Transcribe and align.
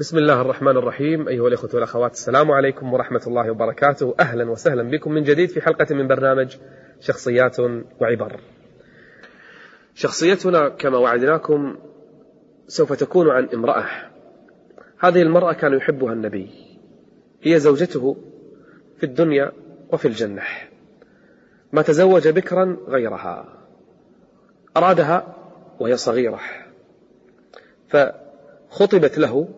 بسم 0.00 0.18
الله 0.18 0.40
الرحمن 0.40 0.76
الرحيم. 0.76 1.28
أيها 1.28 1.48
الأخوة 1.48 1.70
والأخوات 1.74 2.12
السلام 2.12 2.50
عليكم 2.50 2.92
ورحمة 2.92 3.20
الله 3.26 3.50
وبركاته. 3.50 4.14
أهلا 4.20 4.50
وسهلا 4.50 4.82
بكم 4.82 5.12
من 5.12 5.22
جديد 5.22 5.48
في 5.48 5.60
حلقة 5.60 5.94
من 5.94 6.08
برنامج 6.08 6.56
شخصيات 7.00 7.60
وعبر. 8.00 8.40
شخصيتنا 9.94 10.68
كما 10.68 10.98
وعدناكم 10.98 11.76
سوف 12.66 12.92
تكون 12.92 13.30
عن 13.30 13.48
امرأة. 13.54 13.86
هذه 14.98 15.22
المرأة 15.22 15.52
كان 15.52 15.72
يحبها 15.72 16.12
النبي. 16.12 16.50
هي 17.42 17.60
زوجته 17.60 18.16
في 18.96 19.06
الدنيا 19.06 19.52
وفي 19.92 20.08
الجنة. 20.08 20.42
ما 21.72 21.82
تزوج 21.82 22.28
بكرا 22.28 22.76
غيرها. 22.88 23.58
أرادها 24.76 25.36
وهي 25.80 25.96
صغيرة. 25.96 26.40
فخطبت 27.88 29.18
له 29.18 29.48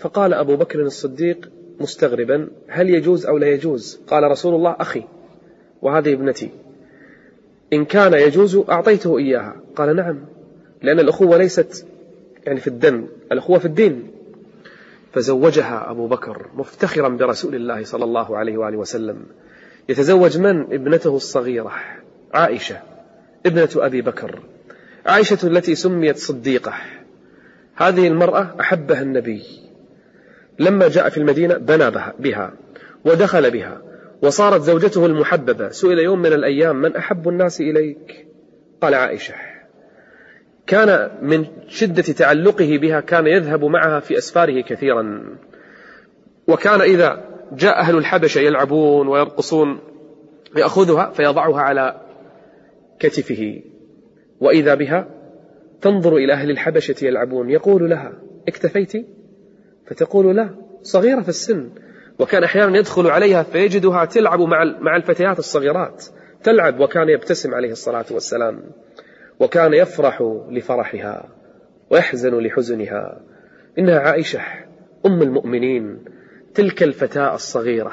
فقال 0.00 0.34
أبو 0.34 0.56
بكر 0.56 0.82
الصديق 0.82 1.50
مستغربا 1.80 2.48
هل 2.68 2.90
يجوز 2.90 3.26
أو 3.26 3.38
لا 3.38 3.46
يجوز؟ 3.46 4.00
قال 4.06 4.30
رسول 4.30 4.54
الله 4.54 4.76
أخي 4.80 5.04
وهذه 5.82 6.12
ابنتي. 6.12 6.50
إن 7.72 7.84
كان 7.84 8.14
يجوز 8.14 8.56
أعطيته 8.56 9.18
إياها. 9.18 9.56
قال 9.76 9.96
نعم 9.96 10.18
لأن 10.82 11.00
الأخوة 11.00 11.36
ليست 11.36 11.86
يعني 12.46 12.60
في 12.60 12.66
الدم 12.66 13.06
الأخوة 13.32 13.58
في 13.58 13.64
الدين. 13.64 14.10
فزوجها 15.12 15.90
أبو 15.90 16.06
بكر 16.06 16.46
مفتخرا 16.54 17.08
برسول 17.08 17.54
الله 17.54 17.84
صلى 17.84 18.04
الله 18.04 18.36
عليه 18.36 18.56
وآله 18.58 18.76
وسلم. 18.76 19.26
يتزوج 19.88 20.38
من؟ 20.38 20.60
ابنته 20.60 21.16
الصغيرة 21.16 21.72
عائشة 22.34 22.80
ابنة 23.46 23.70
أبي 23.76 24.02
بكر. 24.02 24.40
عائشة 25.06 25.46
التي 25.46 25.74
سميت 25.74 26.16
صديقة. 26.16 26.72
هذه 27.74 28.08
المرأة 28.08 28.56
أحبها 28.60 29.02
النبي. 29.02 29.69
لما 30.60 30.88
جاء 30.88 31.08
في 31.08 31.18
المدينة 31.18 31.56
بنى 31.56 31.90
بها 32.18 32.52
ودخل 33.04 33.50
بها 33.50 33.82
وصارت 34.22 34.60
زوجته 34.60 35.06
المحببة. 35.06 35.68
سئل 35.68 35.98
يوم 35.98 36.18
من 36.18 36.32
الأيام 36.32 36.76
من 36.76 36.96
أحب 36.96 37.28
الناس 37.28 37.60
إليك؟ 37.60 38.26
قال 38.82 38.94
عائشة. 38.94 39.34
كان 40.66 41.10
من 41.22 41.46
شدة 41.68 42.02
تعلقه 42.02 42.78
بها 42.78 43.00
كان 43.00 43.26
يذهب 43.26 43.64
معها 43.64 44.00
في 44.00 44.18
أسفاره 44.18 44.60
كثيرا. 44.60 45.36
وكان 46.48 46.80
إذا 46.80 47.24
جاء 47.52 47.80
أهل 47.80 47.96
الحبشة 47.96 48.38
يلعبون 48.38 49.08
ويرقصون 49.08 49.78
يأخذها 50.56 51.10
فيضعها 51.10 51.60
على 51.60 52.00
كتفه. 52.98 53.62
وإذا 54.40 54.74
بها 54.74 55.08
تنظر 55.80 56.16
إلى 56.16 56.32
أهل 56.32 56.50
الحبشة 56.50 57.06
يلعبون. 57.06 57.50
يقول 57.50 57.90
لها 57.90 58.12
اكتفيت؟ 58.48 58.92
فتقول 59.86 60.36
لا 60.36 60.50
صغيرة 60.82 61.20
في 61.20 61.28
السن. 61.28 61.70
وكان 62.18 62.44
أحيانا 62.44 62.78
يدخل 62.78 63.06
عليها 63.06 63.42
فيجدها 63.42 64.04
تلعب 64.04 64.40
مع 64.80 64.96
الفتيات 64.96 65.38
الصغيرات 65.38 66.04
تلعب 66.42 66.80
وكان 66.80 67.08
يبتسم 67.08 67.54
عليه 67.54 67.72
الصلاة 67.72 68.04
والسلام. 68.10 68.62
وكان 69.40 69.74
يفرح 69.74 70.22
لفرحها 70.50 71.28
ويحزن 71.90 72.38
لحزنها. 72.38 73.20
إنها 73.78 73.98
عائشة 73.98 74.40
أم 75.06 75.22
المؤمنين 75.22 76.04
تلك 76.54 76.82
الفتاة 76.82 77.34
الصغيرة 77.34 77.92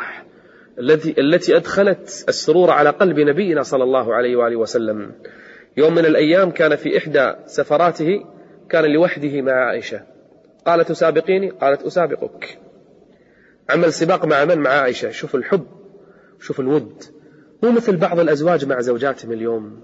التي 0.80 1.22
التي 1.22 1.56
أدخلت 1.58 2.26
السرور 2.30 2.72
على 2.72 2.90
قلب 2.90 3.20
نبينا 3.20 3.64
صلى 3.64 3.84
الله 3.84 4.16
عليه 4.16 4.36
وآله 4.36 4.56
وسلم. 4.56 5.12
يوم 5.78 5.96
من 5.96 6.06
الأيام 6.06 6.52
كان 6.52 6.76
في 6.76 6.98
إحدى 6.98 7.34
سفراته 7.46 8.26
كان 8.70 8.86
لوحده 8.86 9.42
مع 9.42 9.52
عائشة. 9.52 10.17
قال 10.66 10.86
تسابقيني 10.86 11.50
قالت 11.50 11.82
أسابقك. 11.82 12.60
عمل 13.70 13.94
سباق 13.94 14.26
مع 14.26 14.46
من؟ 14.46 14.58
مع 14.58 14.70
عائشة. 14.70 15.12
شوف 15.12 15.36
الحب 15.36 15.66
شوف 16.40 16.60
الود. 16.60 17.04
مو 17.64 17.72
مثل 17.72 17.98
بعض 17.98 18.20
الأزواج 18.20 18.66
مع 18.66 18.82
زوجاتهم 18.82 19.32
اليوم. 19.32 19.82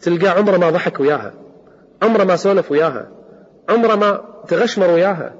تلقى 0.00 0.28
عمره 0.28 0.56
ما 0.56 0.70
ضحك 0.70 1.00
وياها 1.00 1.34
عمره 2.02 2.24
ما 2.24 2.36
سولف 2.36 2.70
وياها 2.70 3.08
عمره 3.68 3.94
ما 3.94 4.24
تغشمر 4.48 4.90
وياها. 4.90 5.34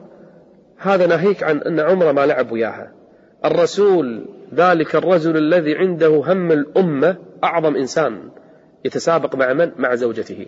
هذا 0.76 1.06
ناهيك 1.06 1.42
عن 1.42 1.58
أن 1.58 1.80
عمره 1.80 2.12
ما 2.12 2.26
لعب 2.26 2.52
وياها. 2.52 2.92
الرسول 3.44 4.26
ذلك 4.54 4.96
الرجل 4.96 5.36
الذي 5.36 5.76
عنده 5.76 6.08
هم 6.08 6.52
الأمة 6.52 7.16
أعظم 7.44 7.76
إنسان 7.76 8.30
يتسابق 8.84 9.34
مع 9.34 9.52
من؟ 9.52 9.72
مع 9.76 9.94
زوجته. 9.94 10.46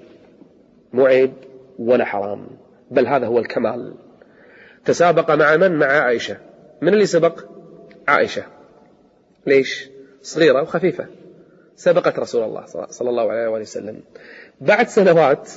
مو 0.93 1.07
عيب 1.07 1.33
ولا 1.79 2.05
حرام 2.05 2.47
بل 2.91 3.07
هذا 3.07 3.27
هو 3.27 3.39
الكمال. 3.39 3.95
تسابق 4.85 5.31
مع 5.31 5.57
من؟ 5.57 5.79
مع 5.79 5.87
عائشة. 5.87 6.37
من 6.83 6.95
اللي 6.95 7.07
سبق؟ 7.07 7.45
عائشة. 8.09 8.45
ليش؟ 9.47 9.91
صغيرة 10.23 10.63
وخفيفة. 10.63 11.07
سبقت 11.77 12.19
رسول 12.19 12.45
الله 12.45 12.65
صلى 12.91 13.11
الله 13.11 13.33
عليه 13.33 13.49
وسلم. 13.49 14.03
بعد 14.61 14.89
سنوات 14.89 15.51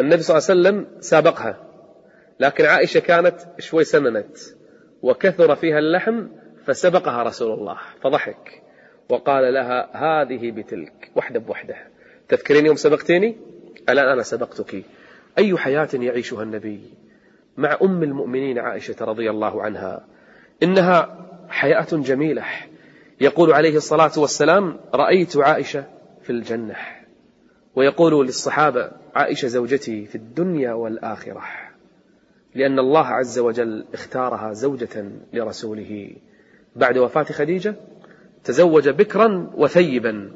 النبي 0.00 0.22
صلى 0.22 0.38
الله 0.38 0.50
عليه 0.50 0.60
وسلم 0.60 1.00
سابقها. 1.00 1.66
لكن 2.40 2.64
عائشة 2.64 3.00
كانت 3.00 3.36
شوي 3.58 3.84
سمنت 3.84 4.38
وكثر 5.02 5.56
فيها 5.56 5.78
اللحم 5.78 6.26
فسبقها 6.66 7.22
رسول 7.22 7.58
الله. 7.58 7.76
فضحك. 8.02 8.62
وقال 9.08 9.54
لها 9.54 9.90
هذه 9.96 10.50
بتلك. 10.50 11.10
وحدة 11.16 11.40
بوحدة 11.40 11.76
تذكرين 12.28 12.66
يوم 12.66 12.76
سبقتيني؟ 12.76 13.36
الآن 13.88 14.08
أنا 14.08 14.22
سبقتك. 14.22 14.84
أي 15.38 15.56
حياة 15.56 15.88
يعيشها 15.94 16.42
النبي؟ 16.42 16.80
مع 17.60 17.78
أم 17.82 18.02
المؤمنين 18.02 18.58
عائشة 18.58 18.96
رضي 19.00 19.30
الله 19.30 19.62
عنها 19.62 20.06
إنها 20.62 21.26
حياة 21.48 21.86
جميلة. 21.92 22.44
يقول 23.20 23.52
عليه 23.52 23.76
الصلاة 23.76 24.12
والسلام 24.16 24.80
رأيت 24.94 25.36
عائشة 25.36 25.84
في 26.22 26.30
الجنة 26.30 26.76
ويقول 27.76 28.26
للصحابة 28.26 28.90
عائشة 29.14 29.48
زوجتي 29.48 30.06
في 30.06 30.14
الدنيا 30.14 30.72
والآخرة 30.72 31.42
لأن 32.54 32.78
الله 32.78 33.06
عز 33.06 33.38
وجل 33.38 33.84
اختارها 33.94 34.52
زوجة 34.52 35.10
لرسوله. 35.32 36.16
بعد 36.76 36.98
وفاة 36.98 37.22
خديجة 37.22 37.74
تزوج 38.44 38.88
بكرا 38.88 39.50
وثيبا. 39.54 40.32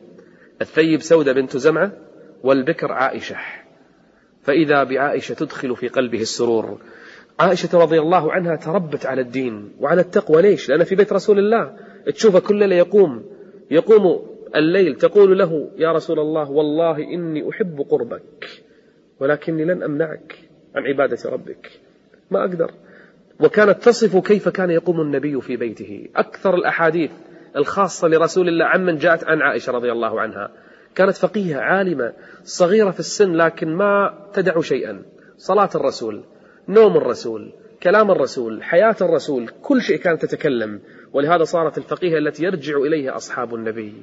الثيب 0.60 1.02
سودة 1.02 1.32
بنت 1.32 1.56
زمعة 1.56 1.92
والبكر 2.42 2.92
عائشة. 2.92 3.36
فإذا 4.42 4.84
بعائشة 4.84 5.34
تدخل 5.34 5.76
في 5.76 5.88
قلبه 5.88 6.20
السرور 6.20 6.78
عائشة 7.40 7.78
رضي 7.78 8.00
الله 8.00 8.32
عنها 8.32 8.56
تربت 8.56 9.06
على 9.06 9.20
الدين 9.20 9.72
وعلى 9.80 10.00
التقوى. 10.00 10.42
ليش؟ 10.42 10.68
لأن 10.68 10.84
في 10.84 10.94
بيت 10.94 11.12
رسول 11.12 11.38
الله. 11.38 11.76
تشوفه 12.14 12.38
كل 12.38 12.56
ليلة 12.56 12.76
يقوم 12.76 13.24
يقوم 13.70 14.26
الليل 14.56 14.94
تقول 14.94 15.38
له 15.38 15.70
يا 15.76 15.92
رسول 15.92 16.18
الله 16.20 16.50
والله 16.50 16.98
إني 16.98 17.50
أحب 17.50 17.86
قربك 17.90 18.62
ولكني 19.20 19.64
لن 19.64 19.82
أمنعك 19.82 20.38
عن 20.74 20.82
عبادة 20.82 21.30
ربك. 21.30 21.70
ما 22.30 22.40
أقدر. 22.40 22.70
وكانت 23.40 23.82
تصف 23.82 24.16
كيف 24.16 24.48
كان 24.48 24.70
يقوم 24.70 25.00
النبي 25.00 25.40
في 25.40 25.56
بيته. 25.56 26.08
أكثر 26.16 26.54
الأحاديث 26.54 27.10
الخاصة 27.56 28.08
لرسول 28.08 28.48
الله 28.48 28.64
عمن 28.64 28.96
جاءت 28.96 29.24
عن 29.24 29.42
عائشة 29.42 29.72
رضي 29.72 29.92
الله 29.92 30.20
عنها. 30.20 30.50
كانت 30.94 31.16
فقيهة 31.16 31.60
عالمة 31.60 32.12
صغيرة 32.44 32.90
في 32.90 33.00
السن 33.00 33.32
لكن 33.32 33.74
ما 33.74 34.14
تدع 34.32 34.60
شيئا. 34.60 35.02
صلاة 35.38 35.70
الرسول. 35.74 36.24
نوم 36.68 36.96
الرسول 36.96 37.52
كلام 37.82 38.10
الرسول 38.10 38.62
حياة 38.62 38.96
الرسول 39.00 39.48
كل 39.62 39.82
شيء 39.82 39.96
كانت 39.96 40.24
تتكلم. 40.24 40.80
ولهذا 41.12 41.44
صارت 41.44 41.78
الفقيهة 41.78 42.18
التي 42.18 42.44
يرجع 42.44 42.76
إليها 42.76 43.16
أصحاب 43.16 43.54
النبي. 43.54 44.02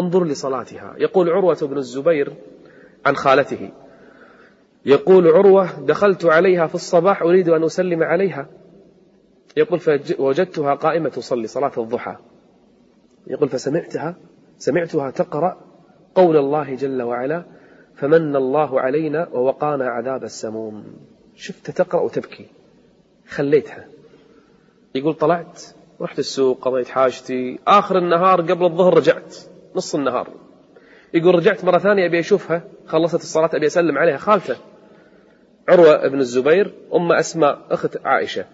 انظر 0.00 0.24
لصلاتها. 0.24 0.94
يقول 0.98 1.30
عروة 1.30 1.58
بن 1.62 1.76
الزبير 1.76 2.32
عن 3.06 3.16
خالته. 3.16 3.70
يقول 4.86 5.28
عروة 5.28 5.80
دخلت 5.80 6.24
عليها 6.24 6.66
في 6.66 6.74
الصباح 6.74 7.22
أريد 7.22 7.48
أن 7.48 7.64
أسلم 7.64 8.02
عليها. 8.02 8.46
يقول 9.56 9.80
فوجدتها 9.80 10.74
قائمة 10.74 11.08
تصلي 11.08 11.46
صلاة 11.46 11.72
الضحى. 11.78 12.16
يقول 13.26 13.48
فسمعتها 13.48 14.16
سمعتها 14.58 15.10
تقرأ 15.10 15.60
قول 16.14 16.36
الله 16.36 16.74
جل 16.74 17.02
وعلا 17.02 17.44
فمن 17.94 18.36
الله 18.36 18.80
علينا 18.80 19.28
ووقانا 19.28 19.88
عذاب 19.88 20.24
السموم. 20.24 20.84
شفت 21.40 21.70
تقرأ 21.70 22.00
وتبكي. 22.00 22.46
خليتها. 23.28 23.84
يقول 24.94 25.14
طلعت 25.14 25.62
رحت 26.00 26.18
السوق 26.18 26.64
قضيت 26.64 26.88
حاجتي. 26.88 27.58
آخر 27.66 27.98
النهار 27.98 28.40
قبل 28.40 28.64
الظهر 28.64 28.96
رجعت 28.96 29.36
نص 29.76 29.94
النهار. 29.94 30.28
يقول 31.14 31.34
رجعت 31.34 31.64
مرة 31.64 31.78
ثانية 31.78 32.06
أبي 32.06 32.18
أشوفها. 32.18 32.62
خلصت 32.86 33.20
الصلاة 33.20 33.50
أبي 33.54 33.66
أسلم 33.66 33.98
عليها. 33.98 34.16
خالته 34.16 34.56
عروة 35.68 36.08
بن 36.08 36.18
الزبير 36.18 36.74
أم 36.94 37.12
أسماء 37.12 37.66
أخت 37.70 38.06
عائشة. 38.06 38.44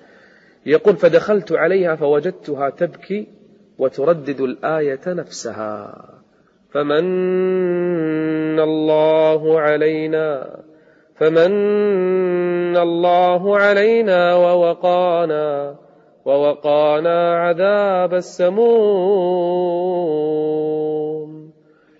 يقول 0.67 0.97
فدخلت 0.97 1.53
عليها 1.53 1.97
فوجدتها 1.97 2.71
تبكي 2.71 3.27
وتردد 3.79 4.41
الآية 4.41 5.01
نفسها. 5.07 6.05
فمن 6.71 8.61
الله 8.61 9.61
علينا؟ 9.61 10.57
فمن 11.17 12.77
الله 12.77 13.59
علينا 13.59 14.35
ووقانا 14.35 15.77
ووقانا 16.25 17.37
عذاب 17.39 18.15
السموم. 18.15 18.67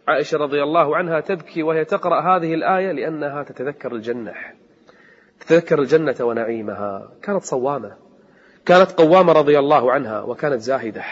عائشة 0.09 0.39
رضي 0.39 0.63
الله 0.63 0.97
عنها 0.97 1.21
تبكي 1.21 1.63
وهي 1.63 1.85
تقرأ 1.85 2.21
هذه 2.21 2.55
الآية 2.55 2.93
لأنها 2.93 3.43
تتذكر 3.43 3.93
الجنة. 3.93 4.35
تتذكر 5.41 5.79
الجنة 5.79 6.15
ونعيمها. 6.21 7.09
كانت 7.23 7.43
صوامة. 7.43 7.97
كانت 8.67 8.93
قوامة 8.93 9.33
رضي 9.33 9.59
الله 9.59 9.93
عنها 9.93 10.23
وكانت 10.23 10.61
زاهدة. 10.61 11.05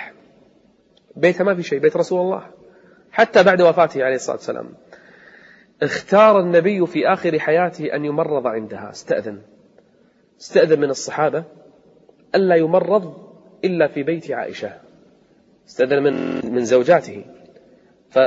بيتها 1.17 1.45
ما 1.45 1.55
في 1.55 1.63
شيء 1.63 1.79
بيت 1.79 1.97
رسول 1.97 2.21
الله. 2.21 2.43
حتى 3.13 3.43
بعد 3.43 3.63
وفاته 3.63 4.05
عليه 4.05 4.15
الصلاة 4.15 4.37
والسلام. 4.37 4.75
اختار 5.85 6.41
النبي 6.41 6.87
في 6.87 7.09
آخر 7.09 7.39
حياته 7.39 7.95
أن 7.95 8.05
يمرض 8.05 8.47
عندها. 8.47 8.91
استأذن. 8.91 9.39
استأذن 10.41 10.81
من 10.81 10.91
الصحابة 10.91 11.45
ألا 12.35 12.55
يمرض 12.55 13.15
إلا 13.65 13.87
في 13.87 14.03
بيت 14.03 14.31
عائشة. 14.31 14.73
استأذن 15.69 16.03
من 16.03 16.41
من 16.55 16.65
زوجاته. 16.65 17.25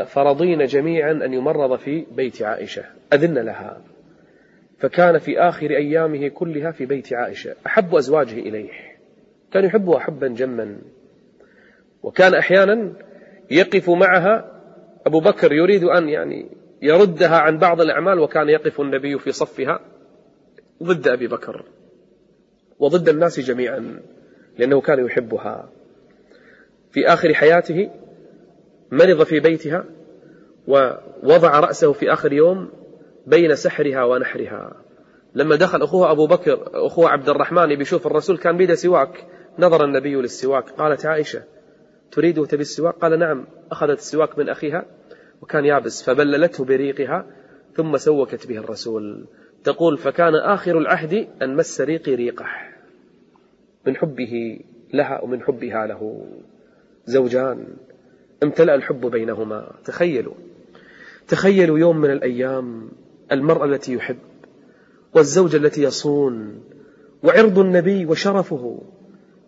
فرضين 0.05 0.65
جميعا 0.65 1.11
أن 1.11 1.33
يمرض 1.33 1.79
في 1.79 2.05
بيت 2.11 2.41
عائشة. 2.41 2.83
أذن 3.13 3.37
لها. 3.37 3.81
فكان 4.79 5.17
في 5.17 5.39
آخر 5.39 5.69
أيامه 5.69 6.27
كلها 6.27 6.71
في 6.71 6.85
بيت 6.85 7.13
عائشة. 7.13 7.55
أحب 7.65 7.95
أزواجه 7.95 8.39
إليه. 8.39 8.69
كان 9.51 9.65
يحبها 9.65 9.99
حبا 9.99 10.27
جما. 10.27 10.77
وكان 12.03 12.33
أحيانا 12.33 12.93
يقف 13.51 13.89
معها 13.89 14.61
أبو 15.05 15.19
بكر 15.19 15.53
يريد 15.53 15.83
أن 15.83 16.09
يعني 16.09 16.49
يردها 16.81 17.37
عن 17.37 17.57
بعض 17.57 17.81
الأعمال 17.81 18.19
وكان 18.19 18.49
يقف 18.49 18.81
النبي 18.81 19.19
في 19.19 19.31
صفها 19.31 19.79
ضد 20.83 21.07
أبي 21.07 21.27
بكر 21.27 21.65
وضد 22.79 23.09
الناس 23.09 23.39
جميعا 23.39 23.99
لأنه 24.57 24.81
كان 24.81 25.05
يحبها. 25.05 25.69
في 26.91 27.07
آخر 27.07 27.33
حياته 27.33 27.89
مرض 28.91 29.23
في 29.23 29.39
بيتها 29.39 29.85
ووضع 30.67 31.59
رأسه 31.59 31.93
في 31.93 32.13
آخر 32.13 32.33
يوم 32.33 32.69
بين 33.27 33.55
سحرها 33.55 34.03
ونحرها. 34.03 34.83
لما 35.35 35.55
دخل 35.55 35.81
أخوها 35.81 36.11
أبو 36.11 36.27
بكر 36.27 36.69
أخوها 36.73 37.09
عبد 37.09 37.29
الرحمن 37.29 37.75
بيشوف 37.75 38.07
الرسول 38.07 38.37
كان 38.37 38.57
بيده 38.57 38.75
سواك 38.75 39.25
نظر 39.59 39.85
النبي 39.85 40.15
للسواك 40.15 40.69
قالت 40.69 41.05
عائشة 41.05 41.43
تريد 42.11 42.45
تبي 42.45 42.61
السواك؟ 42.61 42.95
قال 42.95 43.19
نعم 43.19 43.47
أخذت 43.71 43.97
السواك 43.99 44.39
من 44.39 44.49
أخيها. 44.49 44.85
وكان 45.47 45.65
يابس 45.65 46.03
فبللته 46.03 46.65
بريقها 46.65 47.25
ثم 47.75 47.97
سوكت 47.97 48.47
به 48.47 48.57
الرسول. 48.57 49.25
تقول 49.63 49.97
فكان 49.97 50.35
آخر 50.35 50.77
العهد 50.77 51.27
أن 51.41 51.55
مس 51.55 51.81
ريقي 51.81 52.15
ريقه 52.15 52.45
من 53.85 53.95
حبه 53.95 54.59
لها 54.93 55.21
ومن 55.23 55.41
حبها 55.41 55.87
له 55.87 56.27
زوجان 57.05 57.67
امتلأ 58.43 58.75
الحب 58.75 59.05
بينهما. 59.05 59.71
تخيلوا 59.85 60.33
تخيلوا 61.27 61.79
يوم 61.79 61.97
من 61.97 62.11
الأيام 62.11 62.91
المرأة 63.31 63.65
التي 63.65 63.93
يحب 63.93 64.19
والزوجة 65.15 65.57
التي 65.57 65.83
يصون 65.83 66.63
وعرض 67.23 67.59
النبي 67.59 68.05
وشرفه. 68.05 68.81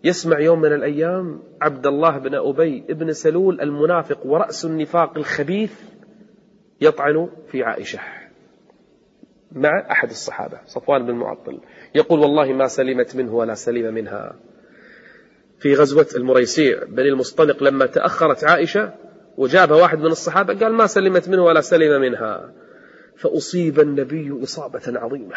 يسمع 0.04 0.40
يوم 0.40 0.60
من 0.60 0.72
الأيام 0.72 1.42
عبد 1.62 1.86
الله 1.86 2.18
بن 2.18 2.34
أبي 2.34 2.80
بن 2.80 3.12
سلول 3.12 3.60
المنافق 3.60 4.26
ورأس 4.26 4.64
النفاق 4.64 5.18
الخبيث 5.18 5.72
يطعن 6.80 7.28
في 7.50 7.62
عائشة 7.62 7.98
مع 9.52 9.86
أحد 9.90 10.10
الصحابة 10.10 10.58
صفوان 10.66 11.06
بن 11.06 11.14
معطل. 11.14 11.60
يقول 11.94 12.20
والله 12.20 12.52
ما 12.52 12.66
سلمت 12.66 13.16
منه 13.16 13.34
ولا 13.34 13.54
سلم 13.54 13.94
منها. 13.94 14.36
في 15.58 15.74
غزوة 15.74 16.06
المريسيع 16.16 16.84
بني 16.84 17.08
المصطلق 17.08 17.62
لما 17.62 17.86
تأخرت 17.86 18.44
عائشة 18.44 18.94
وجابها 19.36 19.76
واحد 19.76 19.98
من 19.98 20.06
الصحابة 20.06 20.54
قال 20.54 20.72
ما 20.72 20.86
سلمت 20.86 21.28
منه 21.28 21.44
ولا 21.44 21.60
سلم 21.60 22.00
منها. 22.00 22.52
فأصيب 23.16 23.80
النبي 23.80 24.42
إصابة 24.42 24.82
عظيمة. 24.86 25.36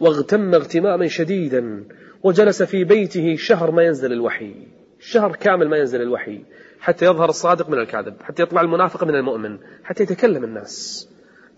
واغتم 0.00 0.54
اغتماما 0.54 1.06
شديدا 1.06 1.84
وجلس 2.22 2.62
في 2.62 2.84
بيته 2.84 3.36
شهر 3.36 3.70
ما 3.70 3.82
ينزل 3.82 4.12
الوحي 4.12 4.54
شهر 5.00 5.36
كامل 5.36 5.68
ما 5.68 5.76
ينزل 5.76 6.02
الوحي 6.02 6.40
حتى 6.80 7.04
يظهر 7.04 7.28
الصادق 7.28 7.70
من 7.70 7.78
الكاذب 7.78 8.22
حتى 8.22 8.42
يطلع 8.42 8.60
المنافق 8.60 9.04
من 9.04 9.14
المؤمن 9.14 9.58
حتى 9.84 10.02
يتكلم 10.02 10.44
الناس. 10.44 11.08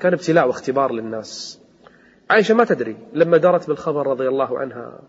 كان 0.01 0.13
ابتلاء 0.13 0.47
واختبار 0.47 0.93
للناس. 0.93 1.61
عائشة 2.31 2.55
ما 2.55 2.65
تدري 2.65 2.97
لما 3.15 3.37
دارت 3.37 3.69
بالخبر 3.69 4.07
رضي 4.07 4.29
الله 4.29 4.59
عنها 4.59 5.03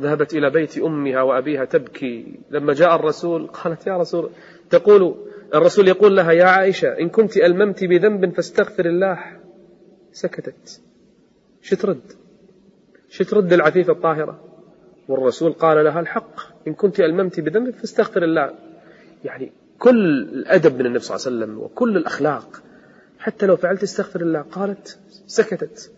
ذهبت 0.00 0.34
إلى 0.34 0.50
بيت 0.50 0.78
أمها 0.78 1.22
وأبيها 1.22 1.64
تبكي. 1.64 2.40
لما 2.50 2.74
جاء 2.74 2.96
الرسول 2.96 3.46
قالت 3.46 3.86
يا 3.86 3.96
رسول 3.96 4.30
تقول 4.70 5.14
الرسول 5.54 5.88
يقول 5.88 6.16
لها 6.16 6.32
يا 6.32 6.44
عائشة 6.44 6.88
إن 6.88 7.08
كنت 7.08 7.36
ألممت 7.36 7.84
بذنب 7.84 8.34
فاستغفر 8.34 8.86
الله. 8.86 9.18
سكتت. 10.12 10.80
شو 11.62 11.76
شو 13.10 13.24
ترد 13.24 13.52
العفيفة 13.52 13.92
الطاهرة؟ 13.92 14.40
والرسول 15.08 15.52
قال 15.52 15.84
لها 15.84 16.00
الحق 16.00 16.40
إن 16.68 16.74
كنت 16.74 17.00
ألممت 17.00 17.40
بذنب 17.40 17.70
فاستغفر 17.70 18.22
الله. 18.22 18.54
يعني 19.24 19.52
كل 19.78 20.22
الأدب 20.22 20.78
من 20.78 20.86
النبي 20.86 20.98
صلى 20.98 21.16
الله 21.16 21.26
عليه 21.26 21.36
وسلم 21.36 21.64
وكل 21.64 21.96
الأخلاق 21.96 22.62
حتى 23.18 23.46
لو 23.46 23.56
فعلت 23.56 23.82
استغفر 23.82 24.20
الله 24.20 24.40
قالت 24.40 24.98
سكتت. 25.26 25.92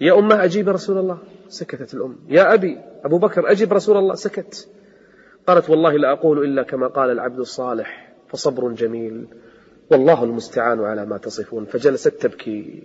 يا 0.00 0.18
أمة 0.18 0.44
أجيب 0.44 0.68
رسول 0.68 0.98
الله؟ 0.98 1.18
سكتت 1.48 1.94
الأم. 1.94 2.16
يا 2.28 2.54
أبي 2.54 2.78
أبو 3.04 3.18
بكر 3.18 3.50
أجب 3.50 3.72
رسول 3.72 3.96
الله؟ 3.96 4.14
سكت. 4.14 4.68
قالت 5.46 5.70
والله 5.70 5.92
لا 5.92 6.12
أقول 6.12 6.44
إلا 6.44 6.62
كما 6.62 6.86
قال 6.86 7.10
العبد 7.10 7.38
الصالح 7.38 8.12
فصبر 8.28 8.72
جميل 8.72 9.26
والله 9.90 10.24
المستعان 10.24 10.80
على 10.80 11.06
ما 11.06 11.18
تصفون. 11.18 11.64
فجلست 11.64 12.08
تبكي. 12.08 12.82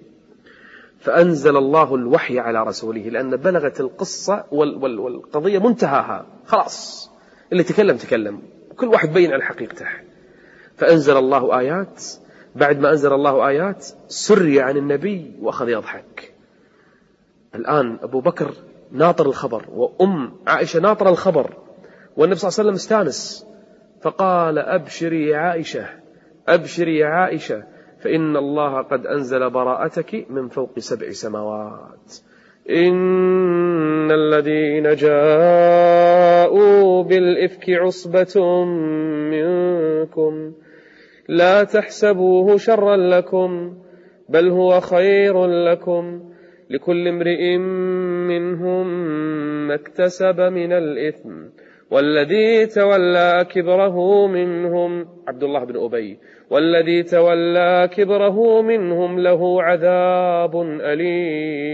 فأنزل 0.99 1.57
الله 1.57 1.95
الوحي 1.95 2.39
على 2.39 2.63
رسوله 2.63 3.01
لأن 3.01 3.35
بلغت 3.35 3.79
القصة 3.79 4.43
والقضية 4.51 5.59
منتهاها. 5.59 6.25
خلاص. 6.45 7.09
اللي 7.51 7.63
تكلم 7.63 7.97
تكلم. 7.97 8.41
كل 8.77 8.87
واحد 8.87 9.13
بين 9.13 9.33
عن 9.33 9.41
حقيقته. 9.41 9.85
فأنزل 10.77 11.17
الله 11.17 11.59
آيات. 11.59 12.03
بعد 12.55 12.79
ما 12.79 12.91
أنزل 12.91 13.13
الله 13.13 13.47
آيات 13.47 13.85
سري 14.07 14.61
عن 14.61 14.77
النبي 14.77 15.35
وأخذ 15.41 15.69
يضحك. 15.69 16.33
الآن 17.55 17.97
أبو 18.01 18.19
بكر 18.19 18.53
ناطر 18.91 19.25
الخبر 19.25 19.65
وأم 19.69 20.33
عائشة 20.47 20.79
ناطر 20.79 21.09
الخبر 21.09 21.53
والنبي 22.17 22.39
صلى 22.39 22.49
الله 22.49 22.59
عليه 22.59 22.69
وسلم 22.69 22.75
استانس. 22.75 23.45
فقال 24.01 24.59
أبشري 24.59 25.27
يا 25.29 25.37
عائشة 25.37 25.85
أبشري 26.47 26.97
يا 26.97 27.07
عائشة. 27.07 27.63
فإن 28.05 28.37
الله 28.37 28.81
قد 28.81 29.05
أنزل 29.05 29.49
براءتك 29.49 30.25
من 30.29 30.47
فوق 30.47 30.79
سبع 30.79 31.09
سماوات. 31.09 32.13
إن 32.69 34.11
الذين 34.11 34.95
جاءوا 34.95 36.43
بالإفك 37.03 37.69
عصبة 37.69 38.65
منكم 39.33 40.53
لا 41.29 41.63
تحسبوه 41.63 42.57
شرا 42.57 42.95
لكم 42.97 43.77
بل 44.29 44.49
هو 44.49 44.79
خير 44.79 45.45
لكم 45.45 46.23
لكل 46.69 47.07
امرئ 47.07 47.57
منهم 48.27 48.87
ما 49.67 49.75
اكتسب 49.75 50.41
من 50.41 50.73
الإثم. 50.73 51.31
والذي 51.95 52.65
تولى 52.65 53.47
كبره 53.51 54.27
منهم 54.27 55.07
عبد 55.27 55.43
الله 55.43 55.63
بن 55.63 55.83
أبي 55.83 56.19
والذي 56.49 57.03
تولى 57.03 57.89
كبره 57.93 58.61
منهم 58.61 59.19
له 59.19 59.63
عذاب 59.63 60.61
أليم. 60.81 61.65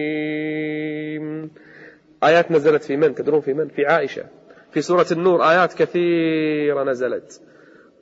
آيات 2.23 2.51
نزلت 2.51 2.83
في 2.83 2.97
من؟ 2.97 3.15
تدرون 3.15 3.41
في 3.41 3.53
من؟ 3.53 3.67
في 3.67 3.85
عائشة. 3.85 4.23
في 4.71 4.81
سورة 4.81 5.05
النور 5.11 5.49
آيات 5.49 5.73
كثيرة 5.73 6.83
نزلت. 6.83 7.41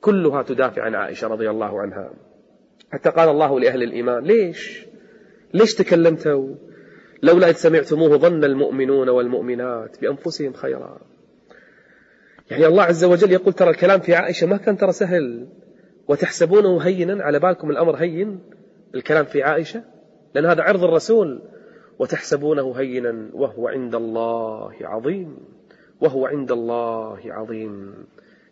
كلها 0.00 0.42
تدافع 0.42 0.82
عن 0.82 0.94
عائشة 0.94 1.28
رضي 1.28 1.50
الله 1.50 1.80
عنها. 1.80 2.10
حتى 2.92 3.10
قال 3.10 3.28
الله 3.28 3.60
لأهل 3.60 3.82
الإيمان 3.82 4.24
ليش؟ 4.24 4.86
ليش 5.54 5.74
تكلمتوا؟ 5.74 6.54
لولا 7.22 7.48
إذ 7.48 7.54
سمعتموه 7.54 8.16
ظن 8.16 8.44
المؤمنون 8.44 9.08
والمؤمنات 9.08 10.00
بأنفسهم 10.00 10.52
خيرا. 10.52 11.09
يعني 12.50 12.66
الله 12.66 12.82
عز 12.82 13.04
وجل 13.04 13.32
يقول 13.32 13.52
ترى 13.52 13.70
الكلام 13.70 14.00
في 14.00 14.14
عائشة 14.14 14.46
ما 14.46 14.56
كان 14.56 14.76
ترى 14.76 14.92
سهل 14.92 15.48
وتحسبونه 16.08 16.78
هينا 16.78 17.24
على 17.24 17.38
بالكم 17.38 17.70
الأمر 17.70 17.96
هين 17.96 18.40
الكلام 18.94 19.24
في 19.24 19.42
عائشة؟ 19.42 19.82
لأن 20.34 20.46
هذا 20.46 20.62
عرض 20.62 20.84
الرسول. 20.84 21.42
وتحسبونه 21.98 22.72
هينا 22.76 23.30
وهو 23.32 23.68
عند 23.68 23.94
الله 23.94 24.72
عظيم. 24.80 25.36
وهو 26.00 26.26
عند 26.26 26.52
الله 26.52 27.20
عظيم. 27.26 27.94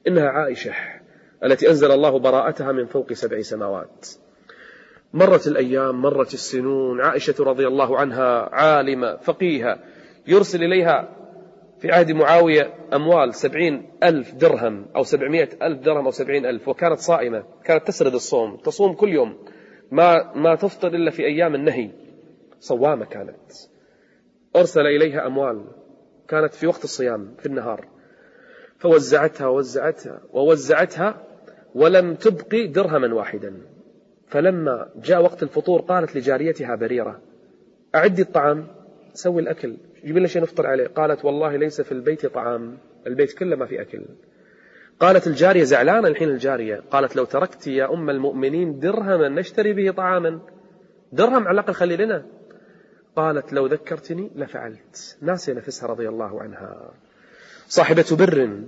إنها 0.09 0.29
عائشة 0.29 0.73
التي 1.45 1.71
أنزل 1.71 1.91
الله 1.91 2.19
براءتها 2.19 2.73
من 2.73 2.87
فوق 2.87 3.13
سبع 3.13 3.41
سماوات. 3.41 4.07
مرت 5.13 5.47
الأيام 5.47 6.03
مرت 6.03 6.35
السنون. 6.35 7.01
عائشة 7.01 7.45
رضي 7.45 7.67
الله 7.67 7.99
عنها 7.99 8.49
عالمة 8.55 9.17
فقيهة 9.17 9.79
يرسل 10.27 10.65
إليها 10.65 11.09
في 11.81 11.93
عهد 11.93 12.13
معاوية 12.13 12.75
أموال 12.93 13.35
سبعين 13.35 13.91
ألف 14.03 14.35
درهم 14.35 14.87
أو 14.97 15.03
سبعمائة 15.03 15.49
ألف 15.63 15.81
درهم 15.81 16.05
أو 16.05 16.11
سبعين 16.11 16.47
ألف 16.47 16.69
وكانت 16.69 16.99
صائمة 16.99 17.45
كانت 17.65 17.87
تسرد 17.87 18.15
الصوم 18.15 18.57
تصوم 18.57 18.93
كل 18.93 19.09
يوم. 19.09 19.39
ما, 19.91 20.33
ما 20.35 20.55
تفطر 20.55 20.89
إلا 20.89 21.11
في 21.11 21.25
أيام 21.25 21.55
النهي. 21.55 21.91
صوامة 22.61 23.05
كانت. 23.05 23.53
أرسل 24.57 24.81
إليها 24.81 25.27
أموال. 25.27 25.65
كانت 26.29 26.55
في 26.55 26.67
وقت 26.67 26.85
الصيام 26.85 27.35
في 27.39 27.47
النهار. 27.47 27.89
فوزعتها 28.79 29.47
ووزعتها 29.47 30.21
ووزعتها 30.33 31.25
ولم 31.75 32.15
تبقي 32.15 32.67
درهما 32.67 33.15
واحدا. 33.15 33.63
فلما 34.27 34.89
جاء 34.97 35.23
وقت 35.23 35.43
الفطور 35.43 35.81
قالت 35.81 36.17
لجاريتها 36.17 36.75
بريرة 36.75 37.21
أعدي 37.95 38.23
الطعام؟ 38.23 38.78
سوي 39.19 39.43
الأكل. 39.43 39.77
جيب 40.05 40.19
لنا 40.19 40.29
شيء 40.29 40.43
نفطر 40.43 40.67
عليه. 40.67 40.87
قالت 40.87 41.25
والله 41.25 41.57
ليس 41.57 41.81
في 41.81 41.93
البيت 41.93 42.27
طعام. 42.27 42.79
البيت 43.07 43.33
كله 43.33 43.57
ما 43.57 43.67
في 43.67 43.81
أكل. 43.81 44.05
قالت 45.01 45.27
الجارية 45.27 45.65
زعلانة 45.65 46.09
الحين 46.09 46.29
الجارية. 46.29 46.83
قالت 46.91 47.17
لو 47.17 47.25
تركت 47.25 47.67
يا 47.67 47.93
أم 47.93 48.11
المؤمنين 48.11 48.79
درهما 48.79 49.29
نشتري 49.29 49.73
به 49.73 49.91
طعاما. 49.91 50.41
درهم 51.13 51.49
على 51.49 51.55
الأقل 51.55 51.73
خلي 51.73 51.97
لنا. 51.97 52.27
قالت 53.17 53.53
لو 53.53 53.67
ذكرتني 53.67 54.31
لفعلت. 54.37 55.19
ناسي 55.21 55.53
نفسها 55.53 55.89
رضي 55.89 56.09
الله 56.09 56.43
عنها. 56.43 56.93
صاحبة 57.69 58.17
بر 58.19 58.63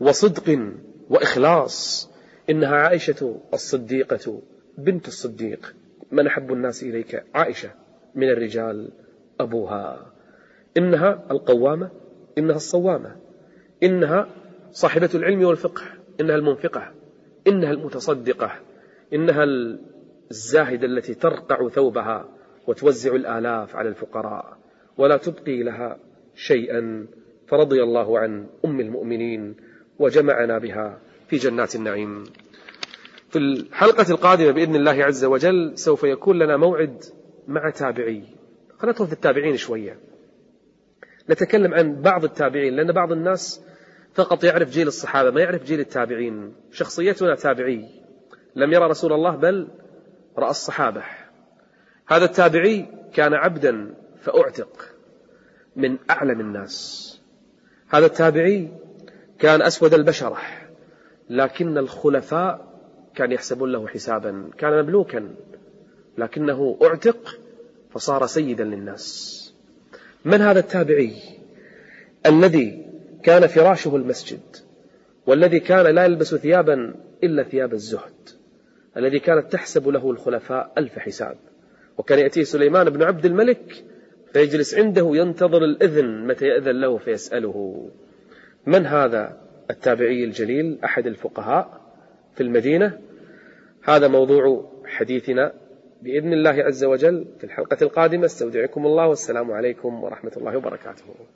وصدق 0.00 0.72
وإخلاص. 1.10 2.10
إنها 2.50 2.76
عائشة 2.76 3.40
الصديقة 3.54 4.42
بنت 4.78 5.08
الصديق. 5.08 5.74
من 6.12 6.26
أحب 6.26 6.52
الناس 6.52 6.82
إليك؟ 6.82 7.24
عائشة 7.34 7.70
من 8.14 8.28
الرجال. 8.28 8.90
أبوها. 9.40 10.12
إنها 10.76 11.24
القوامة 11.30 11.90
إنها 12.38 12.56
الصوامة. 12.56 13.16
إنها 13.82 14.28
صاحبة 14.72 15.10
العلم 15.14 15.44
والفقه 15.44 15.82
إنها 16.20 16.36
المنفقة 16.36 16.92
إنها 17.46 17.70
المتصدقة 17.70 18.52
إنها 19.14 19.44
الزاهدة 20.30 20.86
التي 20.86 21.14
ترقع 21.14 21.68
ثوبها 21.68 22.28
وتوزع 22.66 23.14
الآلاف 23.14 23.76
على 23.76 23.88
الفقراء 23.88 24.58
ولا 24.98 25.16
تبقي 25.16 25.62
لها 25.62 25.98
شيئا. 26.34 27.06
فرضي 27.46 27.82
الله 27.82 28.18
عن 28.18 28.46
أم 28.64 28.80
المؤمنين 28.80 29.56
وجمعنا 29.98 30.58
بها 30.58 30.98
في 31.28 31.36
جنات 31.36 31.74
النعيم. 31.74 32.24
في 33.30 33.38
الحلقة 33.38 34.10
القادمة 34.10 34.50
بإذن 34.50 34.76
الله 34.76 35.04
عز 35.04 35.24
وجل 35.24 35.78
سوف 35.78 36.04
يكون 36.04 36.38
لنا 36.38 36.56
موعد 36.56 37.04
مع 37.48 37.70
تابعي. 37.70 38.37
خلينا 38.78 38.92
ندخل 38.92 39.06
في 39.06 39.12
التابعين 39.12 39.56
شوية. 39.56 39.98
نتكلم 41.30 41.74
عن 41.74 42.02
بعض 42.02 42.24
التابعين 42.24 42.74
لأن 42.74 42.92
بعض 42.92 43.12
الناس 43.12 43.62
فقط 44.14 44.44
يعرف 44.44 44.70
جيل 44.70 44.86
الصحابة 44.86 45.30
ما 45.30 45.40
يعرف 45.40 45.64
جيل 45.64 45.80
التابعين. 45.80 46.54
شخصيتنا 46.72 47.34
تابعي. 47.34 47.88
لم 48.56 48.72
يرى 48.72 48.86
رسول 48.86 49.12
الله 49.12 49.36
بل 49.36 49.68
رأى 50.38 50.50
الصحابة. 50.50 51.02
هذا 52.06 52.24
التابعي 52.24 52.86
كان 53.14 53.34
عبدا 53.34 53.94
فأعتق 54.20 54.94
من 55.76 55.98
أعلم 56.10 56.40
الناس. 56.40 57.04
هذا 57.88 58.06
التابعي 58.06 58.68
كان 59.38 59.62
أسود 59.62 59.94
البشرة 59.94 60.38
لكن 61.30 61.78
الخلفاء 61.78 62.68
كان 63.14 63.32
يحسبون 63.32 63.72
له 63.72 63.88
حسابا. 63.88 64.50
كان 64.58 64.82
مملوكا 64.82 65.34
لكنه 66.18 66.78
أعتق 66.82 67.38
فصار 67.90 68.26
سيدا 68.26 68.64
للناس. 68.64 69.38
من 70.24 70.40
هذا 70.40 70.58
التابعي؟ 70.58 71.12
الذي 72.26 72.86
كان 73.22 73.46
فراشه 73.46 73.96
المسجد 73.96 74.40
والذي 75.26 75.60
كان 75.60 75.94
لا 75.94 76.04
يلبس 76.04 76.34
ثيابا 76.34 76.94
إلا 77.24 77.42
ثياب 77.42 77.72
الزهد 77.72 78.28
الذي 78.96 79.18
كانت 79.18 79.52
تحسب 79.52 79.88
له 79.88 80.10
الخلفاء 80.10 80.72
ألف 80.78 80.98
حساب. 80.98 81.36
وكان 81.98 82.18
يأتيه 82.18 82.42
سليمان 82.42 82.90
بن 82.90 83.02
عبد 83.02 83.26
الملك 83.26 83.84
فيجلس 84.32 84.74
عنده 84.74 85.10
ينتظر 85.14 85.64
الإذن 85.64 86.26
متى 86.26 86.46
يأذن 86.46 86.80
له 86.80 86.98
فيسأله. 86.98 87.88
من 88.66 88.86
هذا 88.86 89.40
التابعي 89.70 90.24
الجليل؟ 90.24 90.78
أحد 90.84 91.06
الفقهاء 91.06 91.80
في 92.34 92.42
المدينة. 92.42 92.98
هذا 93.82 94.08
موضوع 94.08 94.72
حديثنا 94.86 95.52
بإذن 96.02 96.32
الله 96.32 96.50
عز 96.50 96.84
وجل 96.84 97.26
في 97.38 97.44
الحلقة 97.44 97.76
القادمة. 97.82 98.24
استودعكم 98.24 98.86
الله 98.86 99.08
والسلام 99.08 99.50
عليكم 99.50 100.04
ورحمة 100.04 100.32
الله 100.36 100.56
وبركاته. 100.56 101.04